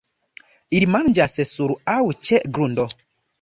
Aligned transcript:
Ili 0.77 0.87
manĝas 0.93 1.37
sur 1.49 1.75
aŭ 1.97 1.99
ĉe 2.31 2.41
grundo. 2.57 2.89